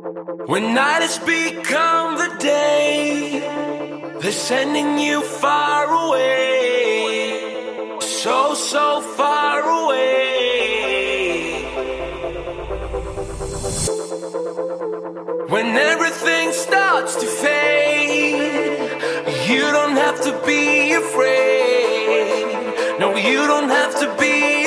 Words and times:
When 0.00 0.74
night 0.74 1.02
has 1.02 1.18
become 1.18 2.18
the 2.18 2.36
day, 2.38 3.40
they're 4.20 4.30
sending 4.30 4.96
you 4.98 5.22
far 5.22 5.86
away. 6.06 7.98
So, 8.00 8.54
so 8.54 9.00
far 9.00 9.60
away. 9.60 9.98
When 15.48 15.66
everything 15.76 16.52
starts 16.52 17.16
to 17.16 17.26
fade, 17.26 18.78
you 19.48 19.62
don't 19.62 19.96
have 19.96 20.20
to 20.22 20.32
be 20.46 20.92
afraid. 20.92 22.38
No, 23.00 23.16
you 23.16 23.46
don't 23.48 23.68
have 23.68 23.98
to 23.98 24.14
be 24.20 24.57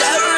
Sarah 0.00 0.29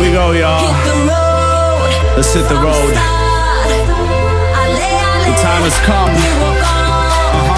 we 0.00 0.10
go, 0.12 0.32
y'all. 0.32 0.72
Let's 2.16 2.32
hit 2.32 2.48
the 2.48 2.54
road. 2.54 2.94
The 5.26 5.34
time 5.42 5.62
has 5.68 5.78
come. 5.84 6.10
Uh-huh. 7.40 7.56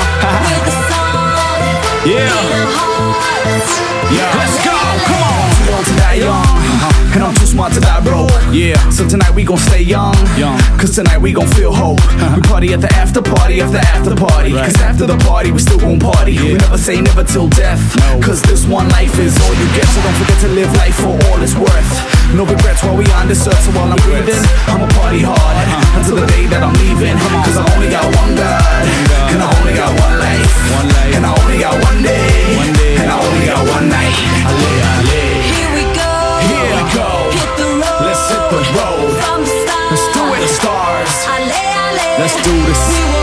yeah. 2.04 2.34
Yeah. 4.11 4.34
Let's 4.38 4.58
go. 4.64 4.76
Come 5.06 5.22
on. 6.96 7.01
And 7.12 7.23
I'm 7.23 7.35
too 7.37 7.45
smart 7.45 7.73
to 7.75 7.81
die 7.81 8.00
broke. 8.00 8.33
Yeah. 8.52 8.81
So 8.88 9.07
tonight 9.07 9.35
we 9.35 9.45
gon' 9.45 9.61
stay 9.61 9.83
young. 9.83 10.16
Young. 10.40 10.57
Cause 10.81 10.97
tonight 10.97 11.21
we 11.21 11.33
gon' 11.33 11.47
feel 11.49 11.73
hope. 11.73 12.00
Uh-huh. 12.00 12.37
We 12.37 12.40
party 12.49 12.73
at 12.73 12.81
the 12.81 12.88
after 12.97 13.21
party 13.21 13.61
after 13.61 13.76
after 13.76 14.16
party. 14.16 14.52
Right. 14.52 14.64
Cause 14.64 14.81
after 14.81 15.04
the 15.04 15.19
party, 15.28 15.52
we 15.52 15.61
still 15.61 15.78
gon' 15.78 16.00
party. 16.00 16.33
Yeah. 16.33 16.42
We 16.42 16.52
never 16.54 16.78
say 16.78 17.00
never 17.00 17.23
till 17.23 17.49
death. 17.49 17.81
No. 18.00 18.21
Cause 18.25 18.40
this 18.49 18.64
one 18.64 18.88
life 18.97 19.12
is 19.21 19.37
all 19.45 19.52
you 19.52 19.69
get. 19.76 19.85
So 19.92 20.00
don't 20.00 20.16
forget 20.16 20.38
to 20.40 20.49
live 20.57 20.73
life 20.81 20.97
for 20.97 21.12
all 21.28 21.38
it's 21.45 21.52
worth. 21.52 21.92
No 22.33 22.49
regrets 22.49 22.81
while 22.83 22.97
we 22.97 23.04
on 23.21 23.28
this 23.28 23.45
earth. 23.47 23.61
So 23.61 23.76
while 23.76 23.92
I'm 23.92 24.00
breathing, 24.09 24.40
I'ma 24.73 24.88
party 24.97 25.21
hard 25.21 25.37
uh-huh. 25.37 25.99
until 26.00 26.16
the 26.16 26.26
day 26.33 26.49
that 26.49 26.64
I'm 26.64 26.73
leaving. 26.81 27.16
Cause 27.45 27.61
I 27.61 27.64
only 27.76 27.92
got 27.92 28.09
one 28.09 28.33
God, 28.40 28.85
and 29.37 29.40
I 29.45 29.49
only 29.61 29.75
got 29.76 29.92
one 30.00 30.16
life, 30.16 30.52
one 30.81 30.88
life. 30.88 31.12
and 31.12 31.28
I 31.28 31.31
only 31.45 31.59
got 31.61 31.76
one 31.76 32.00
day, 32.00 32.57
one 32.57 32.73
day. 32.73 32.97
and 33.04 33.09
I 33.12 33.16
only 33.21 33.45
got 33.45 33.61
one 33.69 33.87
night. 33.92 34.16
I 34.16 34.50
live, 34.57 34.81
I 34.81 35.02
live 35.12 35.31
yeah. 36.64 36.76
we 36.76 36.95
go. 36.95 37.09
Hit 37.35 37.50
the 37.59 37.69
road. 37.83 38.00
Let's 38.07 38.25
hit 38.31 38.45
the 38.54 38.62
road. 38.76 39.11
From 39.23 39.40
the 39.42 39.54
stars. 39.64 39.90
Let's 39.90 40.07
do 40.14 40.23
it. 40.35 40.40
The 40.40 40.49
stars. 40.49 41.12
Ale, 41.26 41.52
ale. 41.52 42.07
Let's 42.21 42.37
do 42.42 42.54
this. 42.66 42.83
We 42.88 43.21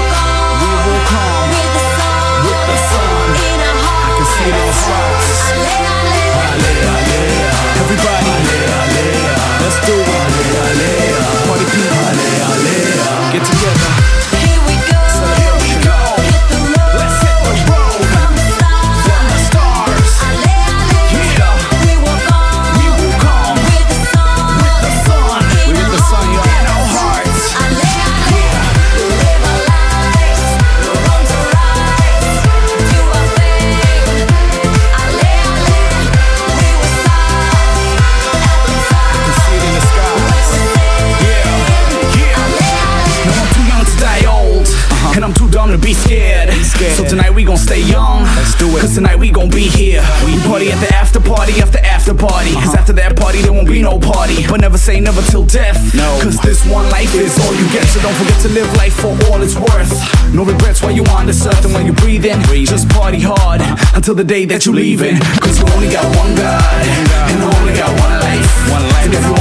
till 64.09 64.15
the 64.15 64.23
day 64.23 64.43
that 64.43 64.65
you're 64.65 64.73
leaving. 64.73 65.19
Cause 65.39 65.59
you 65.59 65.65
only 65.75 65.87
got 65.87 66.03
one 66.17 66.33
God, 66.33 66.87
and 67.29 67.39
we 67.39 67.45
only 67.59 67.73
got 67.73 67.89
one 67.99 68.19
life. 68.19 68.71
One 68.71 68.81
life. 68.81 69.38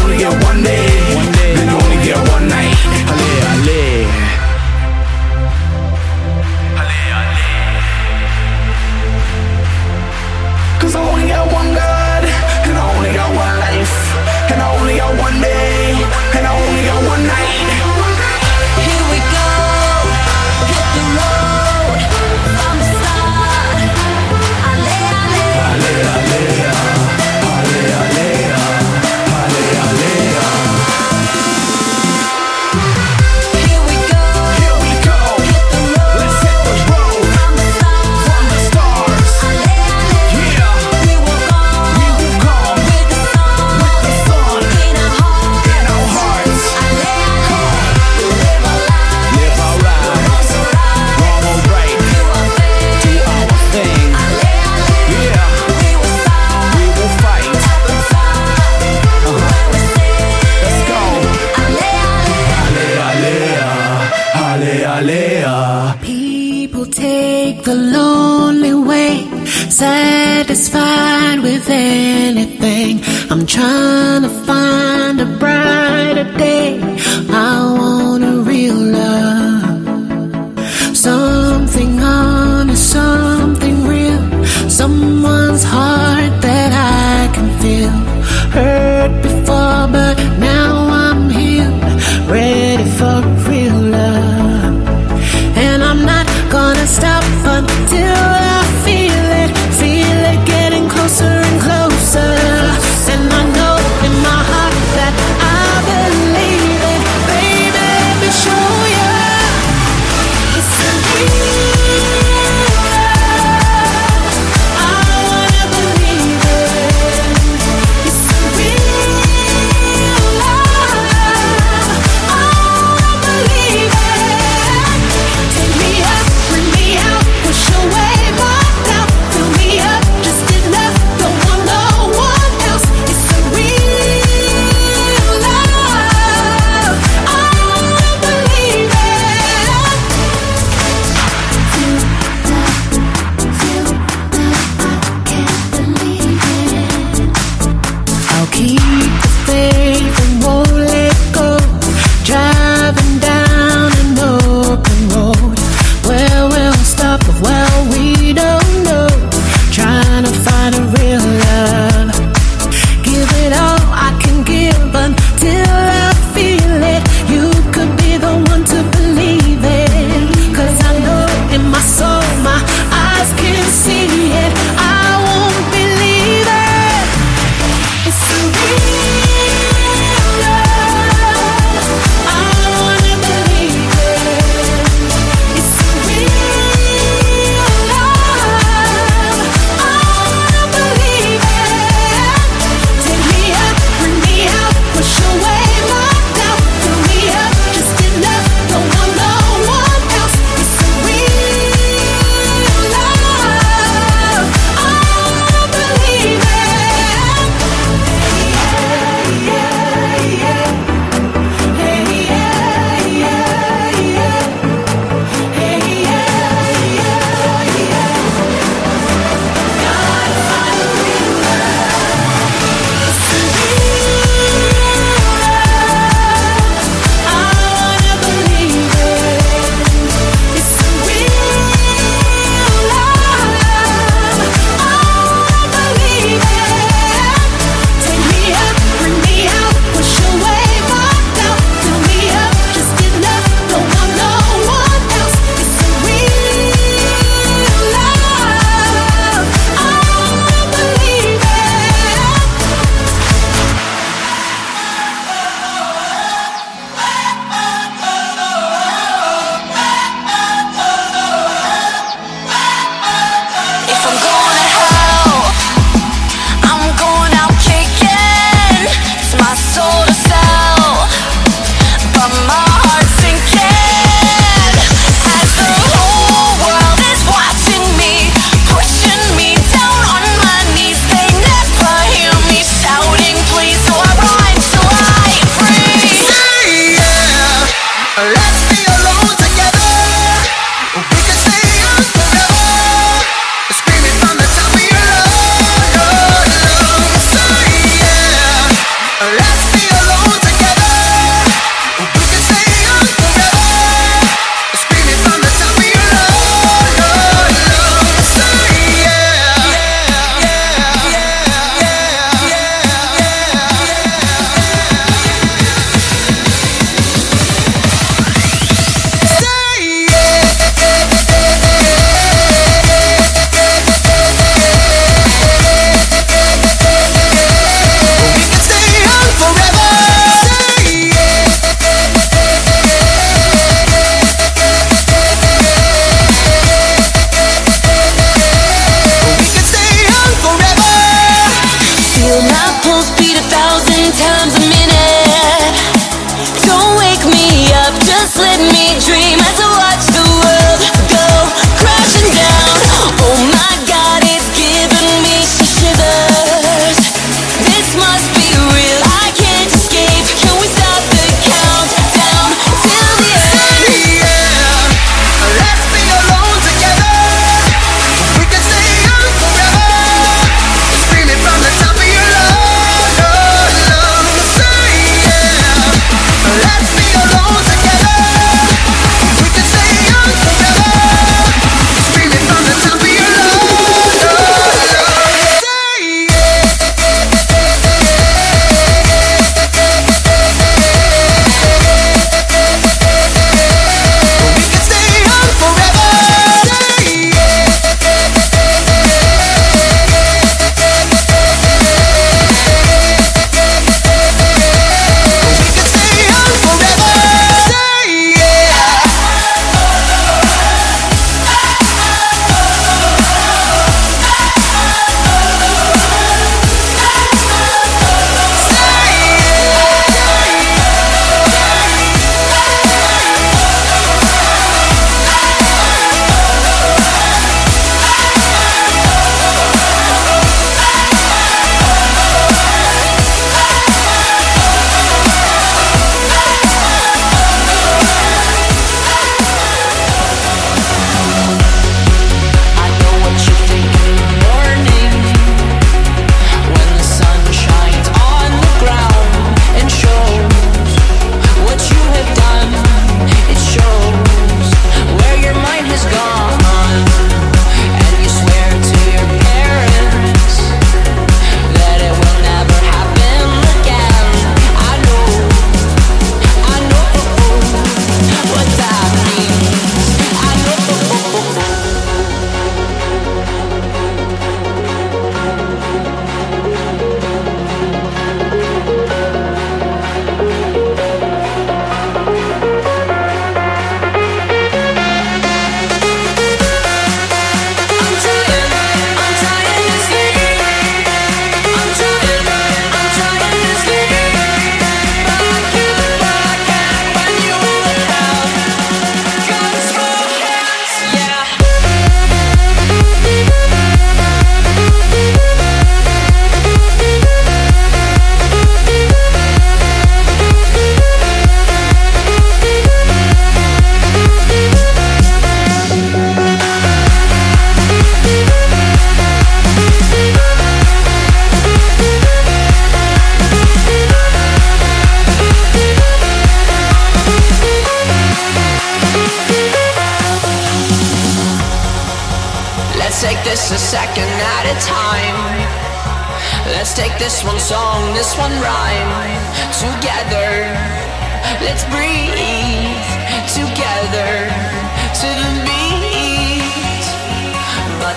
satisfied 70.49 71.41
with 71.43 71.69
anything. 71.69 73.03
I'm 73.31 73.45
trying 73.45 74.23
to 74.23 74.31
find 74.47 75.21
a 75.21 75.27
brighter 75.27 76.25
day. 76.39 76.58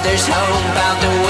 There's 0.04 0.28
hope 0.28 0.78
out 0.78 1.02
the 1.02 1.20